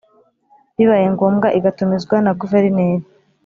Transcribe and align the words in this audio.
bibaye 0.77 1.05
ngombwa 1.15 1.47
igatumizwa 1.57 2.15
na 2.25 2.31
Guverineri 2.39 3.05